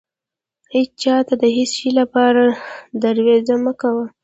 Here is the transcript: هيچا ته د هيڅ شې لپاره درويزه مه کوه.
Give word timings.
هيچا 0.73 1.15
ته 1.27 1.33
د 1.41 1.43
هيڅ 1.55 1.71
شې 1.79 1.89
لپاره 1.99 2.41
درويزه 3.01 3.55
مه 3.63 3.73
کوه. 3.81 4.05